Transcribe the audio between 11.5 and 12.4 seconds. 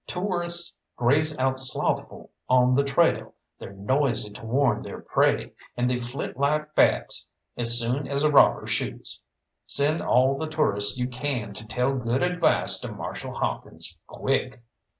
to tell good